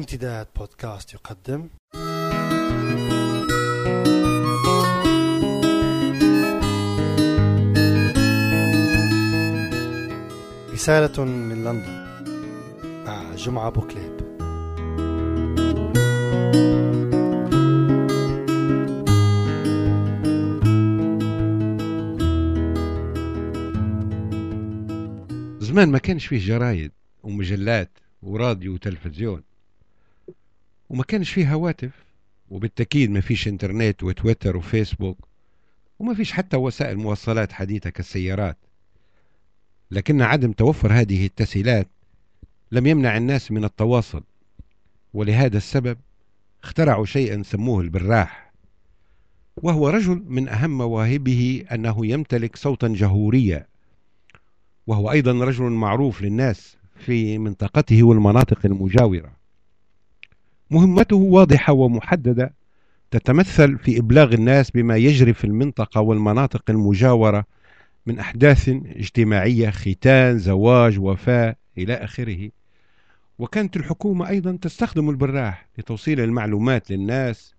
امتداد 0.00 0.46
بودكاست 0.56 1.14
يقدم. 1.14 1.68
رسالة 10.72 11.24
من 11.24 11.64
لندن. 11.64 12.10
مع 13.06 13.34
جمعة 13.34 13.70
بوكليب 13.70 14.20
زمان 25.60 25.88
ما 25.90 25.98
كانش 25.98 26.26
فيه 26.26 26.38
جرايد 26.38 26.92
ومجلات 27.22 27.98
وراديو 28.22 28.74
وتلفزيون. 28.74 29.49
وما 30.90 31.02
كانش 31.02 31.30
فيه 31.30 31.54
هواتف 31.54 32.04
وبالتأكيد 32.48 33.10
ما 33.10 33.20
فيش 33.20 33.48
إنترنت 33.48 34.02
وتويتر 34.02 34.56
وفيسبوك 34.56 35.28
وما 35.98 36.14
فيش 36.14 36.32
حتى 36.32 36.56
وسائل 36.56 36.96
مواصلات 36.96 37.52
حديثة 37.52 37.90
كالسيارات. 37.90 38.56
لكن 39.90 40.22
عدم 40.22 40.52
توفر 40.52 40.92
هذه 40.92 41.26
التسهيلات 41.26 41.88
لم 42.72 42.86
يمنع 42.86 43.16
الناس 43.16 43.52
من 43.52 43.64
التواصل 43.64 44.22
ولهذا 45.14 45.56
السبب 45.56 45.98
اخترعوا 46.62 47.04
شيئا 47.04 47.42
سموه 47.42 47.80
البراح. 47.80 48.52
وهو 49.56 49.88
رجل 49.88 50.24
من 50.26 50.48
أهم 50.48 50.78
مواهبه 50.78 51.64
أنه 51.72 52.06
يمتلك 52.06 52.56
صوتا 52.56 52.88
جهوريا. 52.88 53.66
وهو 54.86 55.10
أيضا 55.10 55.32
رجل 55.32 55.64
معروف 55.64 56.22
للناس 56.22 56.76
في 56.96 57.38
منطقته 57.38 58.02
والمناطق 58.02 58.66
المجاورة. 58.66 59.39
مهمته 60.70 61.16
واضحة 61.16 61.72
ومحددة 61.72 62.54
تتمثل 63.10 63.78
في 63.78 63.98
إبلاغ 63.98 64.34
الناس 64.34 64.70
بما 64.70 64.96
يجري 64.96 65.34
في 65.34 65.44
المنطقة 65.44 66.00
والمناطق 66.00 66.62
المجاورة 66.70 67.44
من 68.06 68.18
أحداث 68.18 68.68
اجتماعية 68.68 69.70
ختان 69.70 70.38
زواج 70.38 70.98
وفاة 70.98 71.56
إلى 71.78 71.94
آخره. 71.94 72.50
وكانت 73.38 73.76
الحكومة 73.76 74.28
أيضا 74.28 74.58
تستخدم 74.62 75.10
البراح 75.10 75.68
لتوصيل 75.78 76.20
المعلومات 76.20 76.90
للناس. 76.90 77.54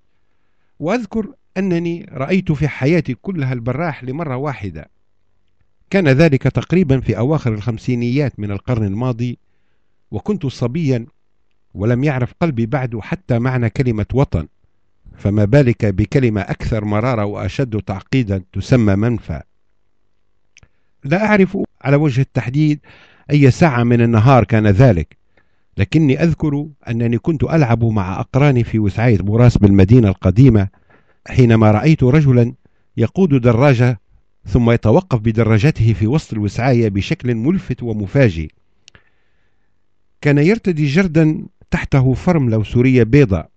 وأذكر 0.79 1.33
أنني 1.57 2.05
رأيت 2.11 2.51
في 2.51 2.67
حياتي 2.67 3.13
كلها 3.13 3.53
البراح 3.53 4.03
لمرة 4.03 4.35
واحدة. 4.35 4.89
كان 5.89 6.07
ذلك 6.07 6.43
تقريبا 6.43 6.99
في 6.99 7.17
أواخر 7.17 7.53
الخمسينيات 7.53 8.39
من 8.39 8.51
القرن 8.51 8.83
الماضي 8.83 9.37
وكنت 10.11 10.45
صبيا 10.45 11.05
ولم 11.73 12.03
يعرف 12.03 12.33
قلبي 12.41 12.65
بعد 12.65 12.99
حتى 12.99 13.39
معنى 13.39 13.69
كلمة 13.69 14.05
وطن. 14.13 14.47
فما 15.17 15.45
بالك 15.45 15.85
بكلمة 15.85 16.41
أكثر 16.41 16.85
مرارة 16.85 17.25
وأشد 17.25 17.81
تعقيدا 17.81 18.43
تسمى 18.53 18.95
منفى. 18.95 19.41
لا 21.03 21.25
أعرف 21.25 21.57
على 21.81 21.95
وجه 21.95 22.21
التحديد 22.21 22.79
أي 23.31 23.51
ساعة 23.51 23.83
من 23.83 24.01
النهار 24.01 24.43
كان 24.43 24.67
ذلك 24.67 25.17
لكني 25.77 26.23
أذكر 26.23 26.67
أنني 26.89 27.17
كنت 27.17 27.43
ألعب 27.43 27.83
مع 27.83 28.19
أقراني 28.19 28.63
في 28.63 28.79
وسعية 28.79 29.17
براس 29.17 29.57
بالمدينة 29.57 30.07
القديمة 30.07 30.67
حينما 31.27 31.71
رأيت 31.71 32.03
رجلا 32.03 32.53
يقود 32.97 33.41
دراجة 33.41 33.99
ثم 34.45 34.71
يتوقف 34.71 35.19
بدراجته 35.19 35.93
في 35.93 36.07
وسط 36.07 36.33
الوسعاية 36.33 36.89
بشكل 36.89 37.35
ملفت 37.35 37.83
ومفاجئ. 37.83 38.47
كان 40.21 40.37
يرتدي 40.37 40.85
جردا 40.85 41.45
تحته 41.71 42.13
فرملة 42.13 42.63
سورية 42.63 43.03
بيضاء 43.03 43.49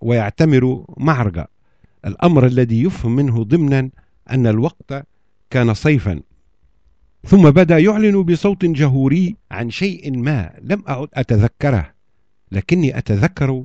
ويعتمر 0.00 0.84
معرقة 0.96 1.48
الأمر 2.06 2.46
الذي 2.46 2.82
يفهم 2.82 3.16
منه 3.16 3.44
ضمنا 3.44 3.90
أن 4.30 4.46
الوقت 4.46 5.06
كان 5.50 5.74
صيفا. 5.74 6.20
ثم 7.26 7.50
بدأ 7.50 7.78
يعلن 7.78 8.22
بصوت 8.22 8.64
جهوري 8.64 9.36
عن 9.50 9.70
شيء 9.70 10.18
ما 10.18 10.50
لم 10.62 10.82
أعد 10.88 11.08
أتذكره 11.14 11.90
لكني 12.52 12.98
أتذكر 12.98 13.64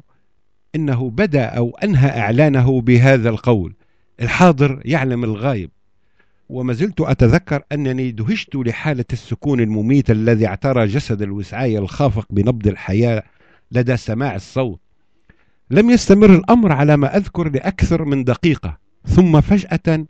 أنه 0.75 1.09
بدأ 1.09 1.45
أو 1.45 1.77
أنهى 1.83 2.19
إعلانه 2.19 2.81
بهذا 2.81 3.29
القول. 3.29 3.73
الحاضر 4.21 4.81
يعلم 4.85 5.23
الغايب. 5.23 5.69
وما 6.49 6.73
زلت 6.73 7.01
أتذكر 7.01 7.63
أنني 7.71 8.11
دهشت 8.11 8.55
لحالة 8.55 9.05
السكون 9.13 9.59
المميت 9.59 10.11
الذي 10.11 10.47
اعترى 10.47 10.88
جسد 10.88 11.21
الوسعاية 11.21 11.79
الخافق 11.79 12.25
بنبض 12.29 12.67
الحياة 12.67 13.23
لدى 13.72 13.97
سماع 13.97 14.35
الصوت. 14.35 14.79
لم 15.69 15.89
يستمر 15.89 16.35
الأمر 16.35 16.72
على 16.72 16.97
ما 16.97 17.17
أذكر 17.17 17.50
لأكثر 17.50 18.05
من 18.05 18.23
دقيقة 18.23 18.78
ثم 19.05 19.41
فجأة 19.41 20.05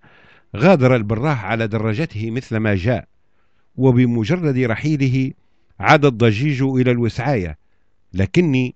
غادر 0.55 0.95
البراح 0.95 1.45
على 1.45 1.67
دراجته 1.67 2.31
مثل 2.31 2.57
ما 2.57 2.75
جاء 2.75 3.07
وبمجرد 3.75 4.57
رحيله 4.57 5.31
عاد 5.79 6.05
الضجيج 6.05 6.63
إلى 6.63 6.91
الوسعاية. 6.91 7.57
لكني 8.13 8.75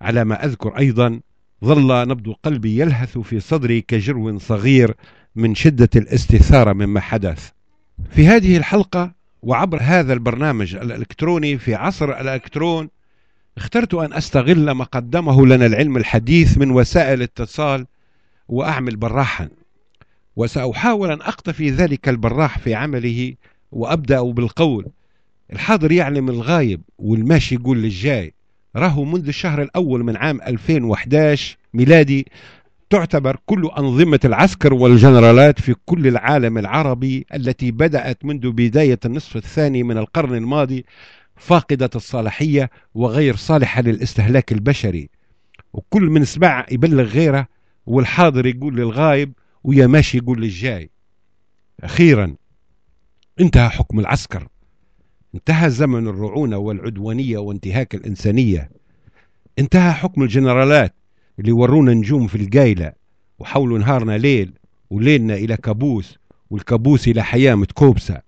على 0.00 0.24
ما 0.24 0.44
أذكر 0.44 0.78
أيضا 0.78 1.20
ظل 1.64 2.08
نبض 2.08 2.34
قلبي 2.42 2.80
يلهث 2.80 3.18
في 3.18 3.40
صدري 3.40 3.80
كجرو 3.80 4.38
صغير 4.38 4.94
من 5.36 5.54
شدة 5.54 5.90
الاستثارة 5.96 6.72
مما 6.72 7.00
حدث. 7.00 7.50
في 8.10 8.26
هذه 8.26 8.56
الحلقة 8.56 9.12
وعبر 9.42 9.78
هذا 9.82 10.12
البرنامج 10.12 10.74
الإلكتروني 10.74 11.58
في 11.58 11.74
عصر 11.74 12.20
الإلكترون 12.20 12.88
اخترت 13.56 13.94
أن 13.94 14.12
أستغل 14.12 14.70
ما 14.70 14.84
قدمه 14.84 15.46
لنا 15.46 15.66
العلم 15.66 15.96
الحديث 15.96 16.58
من 16.58 16.70
وسائل 16.70 17.22
اتصال 17.22 17.86
وأعمل 18.48 18.96
براحا 18.96 19.48
وسأحاول 20.36 21.10
أن 21.10 21.22
أقتفي 21.22 21.70
ذلك 21.70 22.08
البراح 22.08 22.58
في 22.58 22.74
عمله 22.74 23.34
وأبدأ 23.72 24.22
بالقول. 24.22 24.86
الحاضر 25.52 25.92
يعلم 25.92 26.28
الغايب 26.28 26.80
والماشي 26.98 27.54
يقول 27.54 27.82
للجاي 27.82 28.34
راهو 28.76 29.04
منذ 29.04 29.28
الشهر 29.28 29.62
الأول 29.62 30.04
من 30.04 30.16
عام 30.16 30.40
2011 30.42 31.56
ميلادي 31.74 32.26
تعتبر 32.90 33.36
كل 33.46 33.70
أنظمة 33.78 34.20
العسكر 34.24 34.74
والجنرالات 34.74 35.60
في 35.60 35.74
كل 35.86 36.06
العالم 36.06 36.58
العربي 36.58 37.26
التي 37.34 37.70
بدأت 37.70 38.24
منذ 38.24 38.50
بداية 38.50 38.98
النصف 39.04 39.36
الثاني 39.36 39.82
من 39.82 39.98
القرن 39.98 40.34
الماضي 40.34 40.84
فاقدة 41.42 41.90
الصلاحية 41.94 42.70
وغير 42.94 43.36
صالحة 43.36 43.82
للاستهلاك 43.82 44.52
البشري. 44.52 45.08
وكل 45.72 46.02
من 46.02 46.24
سمع 46.24 46.66
يبلغ 46.70 47.02
غيره 47.02 47.46
والحاضر 47.86 48.46
يقول 48.46 48.76
للغايب 48.76 49.32
ويا 49.64 49.86
ماشي 49.86 50.18
يقول 50.18 50.42
للجاي. 50.42 50.90
أخيرا 51.80 52.34
انتهى 53.40 53.68
حكم 53.68 54.00
العسكر. 54.00 54.48
انتهى 55.34 55.70
زمن 55.70 56.08
الرعونة 56.08 56.56
والعدوانية 56.56 57.38
وانتهاك 57.38 57.94
الإنسانية. 57.94 58.70
انتهى 59.58 59.92
حكم 59.92 60.22
الجنرالات 60.22 60.94
اللي 61.38 61.52
ورونا 61.52 61.94
نجوم 61.94 62.26
في 62.26 62.34
القايلة 62.34 62.92
وحولوا 63.38 63.78
نهارنا 63.78 64.18
ليل 64.18 64.52
وليلنا 64.90 65.34
إلى 65.34 65.56
كابوس 65.56 66.18
والكابوس 66.50 67.08
إلى 67.08 67.22
حياة 67.22 67.54
متكوبسة. 67.54 68.20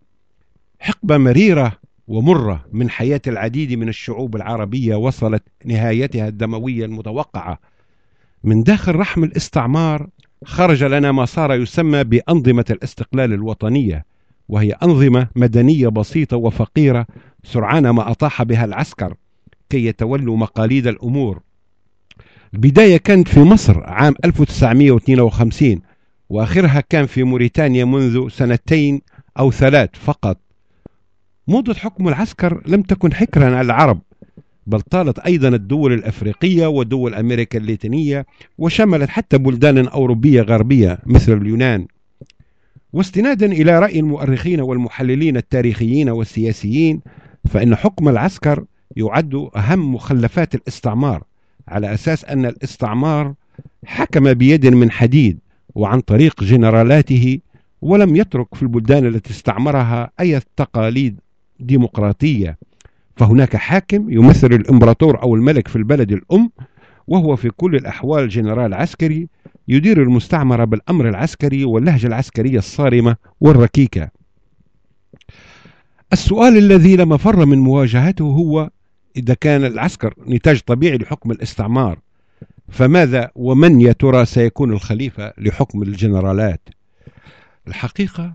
حقبة 0.78 1.18
مريرة 1.18 1.83
ومرة 2.08 2.64
من 2.72 2.90
حياة 2.90 3.20
العديد 3.26 3.72
من 3.72 3.88
الشعوب 3.88 4.36
العربية 4.36 4.96
وصلت 4.96 5.42
نهايتها 5.64 6.28
الدموية 6.28 6.84
المتوقعة. 6.84 7.58
من 8.44 8.62
داخل 8.62 8.94
رحم 8.94 9.24
الاستعمار 9.24 10.08
خرج 10.44 10.84
لنا 10.84 11.12
ما 11.12 11.24
صار 11.24 11.54
يسمى 11.54 12.04
بأنظمة 12.04 12.64
الاستقلال 12.70 13.32
الوطنية 13.32 14.04
وهي 14.48 14.72
أنظمة 14.72 15.28
مدنية 15.36 15.88
بسيطة 15.88 16.36
وفقيرة 16.36 17.06
سرعان 17.44 17.90
ما 17.90 18.10
أطاح 18.10 18.42
بها 18.42 18.64
العسكر 18.64 19.14
كي 19.70 19.86
يتولوا 19.86 20.36
مقاليد 20.36 20.86
الأمور. 20.86 21.40
البداية 22.54 22.96
كانت 22.96 23.28
في 23.28 23.40
مصر 23.40 23.84
عام 23.84 24.14
1952 24.24 25.80
وآخرها 26.28 26.80
كان 26.80 27.06
في 27.06 27.22
موريتانيا 27.22 27.84
منذ 27.84 28.28
سنتين 28.28 29.00
أو 29.38 29.50
ثلاث 29.50 29.90
فقط. 29.94 30.38
موضة 31.48 31.74
حكم 31.74 32.08
العسكر 32.08 32.62
لم 32.66 32.82
تكن 32.82 33.14
حكرا 33.14 33.44
على 33.44 33.60
العرب 33.60 34.00
بل 34.66 34.80
طالت 34.80 35.18
أيضا 35.18 35.48
الدول 35.48 35.92
الأفريقية 35.92 36.66
ودول 36.66 37.14
أمريكا 37.14 37.58
اللاتينية 37.58 38.26
وشملت 38.58 39.08
حتى 39.08 39.38
بلدان 39.38 39.86
أوروبية 39.88 40.42
غربية 40.42 40.98
مثل 41.06 41.32
اليونان. 41.32 41.86
واستنادا 42.92 43.46
إلى 43.46 43.78
رأي 43.78 44.00
المؤرخين 44.00 44.60
والمحللين 44.60 45.36
التاريخيين 45.36 46.08
والسياسيين 46.08 47.00
فإن 47.50 47.76
حكم 47.76 48.08
العسكر 48.08 48.64
يعد 48.96 49.48
أهم 49.56 49.94
مخلفات 49.94 50.54
الاستعمار 50.54 51.22
على 51.68 51.94
أساس 51.94 52.24
أن 52.24 52.46
الاستعمار 52.46 53.34
حكم 53.84 54.34
بيد 54.34 54.66
من 54.66 54.90
حديد 54.90 55.38
وعن 55.74 56.00
طريق 56.00 56.44
جنرالاته 56.44 57.40
ولم 57.82 58.16
يترك 58.16 58.54
في 58.54 58.62
البلدان 58.62 59.06
التي 59.06 59.30
استعمرها 59.30 60.10
أي 60.20 60.40
تقاليد 60.56 61.20
ديمقراطية 61.60 62.58
فهناك 63.16 63.56
حاكم 63.56 64.10
يمثل 64.10 64.46
الإمبراطور 64.52 65.22
أو 65.22 65.34
الملك 65.34 65.68
في 65.68 65.76
البلد 65.76 66.12
الأم 66.12 66.50
وهو 67.06 67.36
في 67.36 67.50
كل 67.50 67.76
الأحوال 67.76 68.28
جنرال 68.28 68.74
عسكري 68.74 69.28
يدير 69.68 70.02
المستعمرة 70.02 70.64
بالأمر 70.64 71.08
العسكري 71.08 71.64
واللهجة 71.64 72.06
العسكرية 72.06 72.58
الصارمة 72.58 73.16
والركيكة. 73.40 74.10
السؤال 76.12 76.56
الذي 76.56 76.96
لا 76.96 77.04
مفر 77.04 77.46
من 77.46 77.58
مواجهته 77.58 78.24
هو 78.24 78.70
إذا 79.16 79.34
كان 79.34 79.64
العسكر 79.64 80.14
نتاج 80.28 80.60
طبيعي 80.60 80.98
لحكم 80.98 81.30
الاستعمار 81.30 81.98
فماذا 82.68 83.30
ومن 83.34 83.80
يا 83.80 83.92
ترى 83.92 84.24
سيكون 84.24 84.72
الخليفة 84.72 85.32
لحكم 85.38 85.82
الجنرالات؟ 85.82 86.68
الحقيقة 87.68 88.34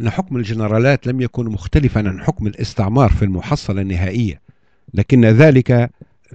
أن 0.00 0.10
حكم 0.10 0.36
الجنرالات 0.36 1.06
لم 1.06 1.20
يكن 1.20 1.44
مختلفا 1.48 2.08
عن 2.08 2.20
حكم 2.20 2.46
الاستعمار 2.46 3.10
في 3.10 3.24
المحصلة 3.24 3.80
النهائية 3.82 4.40
لكن 4.94 5.24
ذلك 5.24 5.90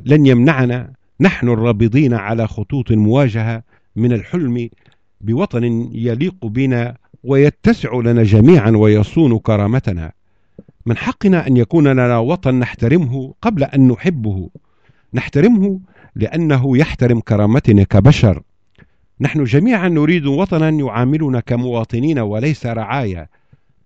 لن 0.06 0.26
يمنعنا 0.26 0.92
نحن 1.20 1.50
الرابضين 1.50 2.14
على 2.14 2.48
خطوط 2.48 2.92
مواجهة 2.92 3.64
من 3.96 4.14
الحلم 4.14 4.70
بوطن 5.22 5.90
يليق 5.94 6.46
بنا 6.46 6.98
ويتسع 7.24 7.96
لنا 7.96 8.24
جميعا 8.24 8.72
ويصون 8.72 9.38
كرامتنا. 9.38 10.12
من 10.86 10.98
حقنا 10.98 11.48
أن 11.48 11.58
يكون 11.58 11.88
لنا 11.88 12.18
وطن 12.18 12.56
نحترمه 12.56 13.34
قبل 13.42 13.64
أن 13.64 13.88
نحبه. 13.88 14.50
نحترمه 15.14 15.80
لأنه 16.16 16.78
يحترم 16.78 17.20
كرامتنا 17.20 17.84
كبشر. 17.84 18.42
نحن 19.22 19.44
جميعا 19.44 19.90
نريد 19.90 20.26
وطنا 20.26 20.70
يعاملنا 20.70 21.40
كمواطنين 21.40 22.20
وليس 22.20 22.66
رعايا 22.66 23.28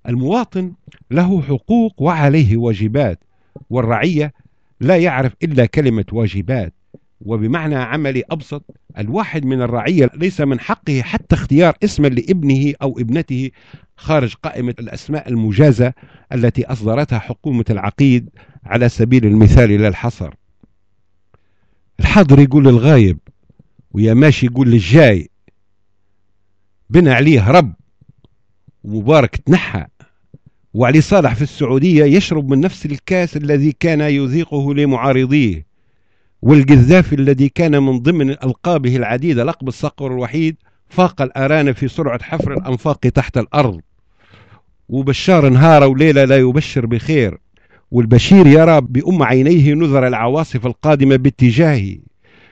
المواطن 0.08 0.74
له 1.12 1.42
حقوق 1.42 2.02
وعليه 2.02 2.58
واجبات 2.58 3.24
والرعية 3.70 4.34
لا 4.80 4.98
يعرف 4.98 5.34
إلا 5.44 5.66
كلمة 5.66 6.06
واجبات. 6.12 6.74
وبمعنى 7.22 7.76
عملي 7.76 8.24
أبسط 8.32 8.64
الواحد 8.98 9.46
من 9.46 9.62
الرعية 9.62 10.10
ليس 10.14 10.42
من 10.42 10.60
حقه 10.60 11.02
حتى 11.02 11.36
اختيار 11.36 11.78
اسما 11.84 12.08
لابنه 12.08 12.74
أو 12.82 13.00
ابنته 13.00 13.52
خارج 13.98 14.34
قائمة 14.44 14.76
الأسماء 14.80 15.30
المجازة 15.30 15.94
التي 16.34 16.66
أصدرتها 16.66 17.20
حكومة 17.20 17.66
العقيد 17.70 18.30
على 18.66 18.90
سبيل 18.90 19.26
المثال 19.26 19.82
لا 19.82 19.88
الحصر. 19.88 20.34
الحاضر 22.00 22.40
يقول 22.40 22.64
للغايب 22.64 23.18
ويا 23.92 24.14
ماشي 24.14 24.46
يقول 24.46 24.72
للجاي 24.72 25.30
بنى 26.90 27.12
عليه 27.12 27.52
رب 27.52 27.74
ومبارك 28.84 29.36
تنحى. 29.36 29.86
وعلي 30.74 31.02
صالح 31.02 31.34
في 31.34 31.42
السعودية 31.42 32.06
يشرب 32.06 32.50
من 32.50 32.60
نفس 32.60 32.86
الكاس 32.86 33.38
الذي 33.38 33.76
كان 33.80 34.02
يذيقه 34.02 34.74
لمعارضيه. 34.74 35.66
والقذافي 36.42 37.16
الذي 37.16 37.50
كان 37.50 37.84
من 37.84 38.00
ضمن 38.00 38.30
ألقابه 38.30 38.96
العديدة 38.96 39.44
لقب 39.44 39.68
الصقر 39.68 40.08
الوحيد 40.14 40.56
فاق 40.90 41.22
الأرانب 41.22 41.76
في 41.76 41.88
سرعة 41.88 42.24
حفر 42.24 42.54
الأنفاق 42.54 43.00
تحت 43.00 43.38
الأرض. 43.38 43.82
وبشار 44.90 45.50
نهار 45.50 45.84
وليلة 45.84 46.24
لا 46.24 46.38
يبشر 46.38 46.86
بخير. 46.86 47.38
والبشير 47.92 48.48
يرى 48.48 48.82
بأم 48.82 49.24
عينيه 49.24 49.74
نذر 49.74 50.08
العواصف 50.08 50.66
القادمة 50.66 51.16
باتجاهه. 51.16 51.98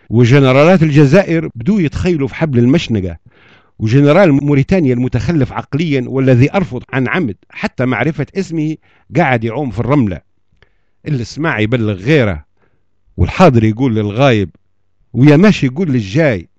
وجنرالات 0.09 0.83
الجزائر 0.83 1.49
بدو 1.55 1.79
يتخيلوا 1.79 2.27
في 2.27 2.35
حبل 2.35 2.59
المشنقة. 2.59 3.17
وجنرال 3.79 4.31
موريتانيا 4.31 4.93
المتخلف 4.93 5.53
عقليا 5.53 6.03
والذي 6.07 6.53
أرفض 6.53 6.83
عن 6.93 7.07
عمد 7.07 7.35
حتى 7.49 7.85
معرفة 7.85 8.25
اسمه 8.35 8.75
قاعد 9.17 9.43
يعوم 9.43 9.71
في 9.71 9.79
الرملة. 9.79 10.21
اللي 11.07 11.23
سمع 11.23 11.59
يبلغ 11.59 11.93
غيره 11.93 12.45
والحاضر 13.17 13.63
يقول 13.63 13.95
للغايب 13.95 14.49
ويا 15.13 15.37
ماشي 15.37 15.65
يقول 15.65 15.91
للجاي 15.91 16.49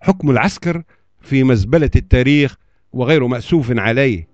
حكم 0.00 0.30
العسكر 0.30 0.82
في 1.20 1.44
مزبلة 1.44 1.90
التاريخ 1.96 2.56
وغير 2.92 3.26
مأسوف 3.26 3.70
عليه. 3.70 4.28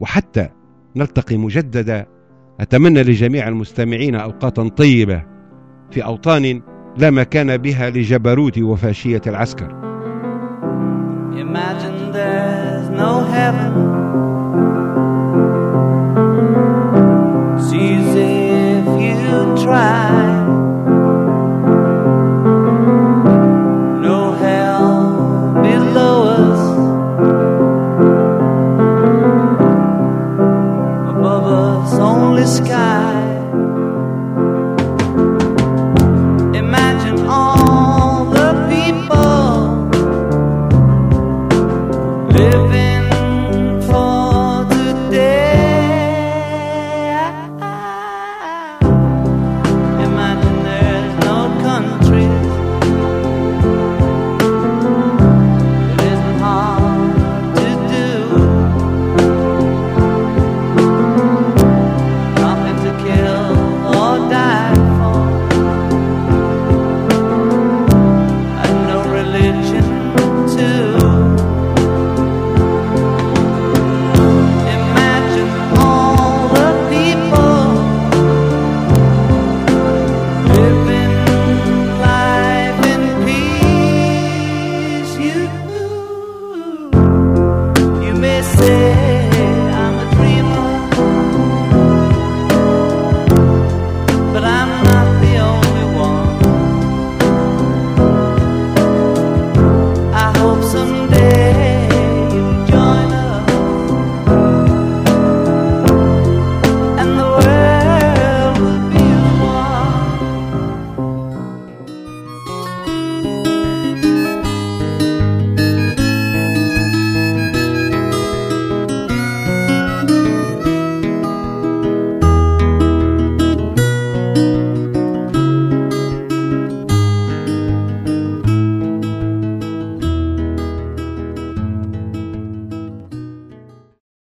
وحتى 0.00 0.48
نلتقي 0.96 1.36
مجددا 1.36 2.06
أتمنى 2.60 3.02
لجميع 3.02 3.48
المستمعين 3.48 4.14
أوقاتا 4.14 4.68
طيبة 4.68 5.24
في 5.90 6.04
أوطان 6.04 6.62
لا 6.96 7.10
مكان 7.10 7.56
بها 7.56 7.90
لجبروت 7.90 8.58
وفاشية 8.58 9.22
العسكر. 9.26 9.85
Imagine 11.38 12.12
there's 12.12 12.88
no 12.88 13.20
heaven. 13.24 13.72
It's 17.58 17.72
easy 17.74 18.46
if 18.78 18.86
you 18.86 19.62
try. 19.62 20.08
No 24.00 24.32
hell 24.32 25.62
below 25.62 26.16
us. 26.40 26.62
Above 31.10 31.44
us, 31.44 31.92
only 31.98 32.46
sky. 32.46 32.95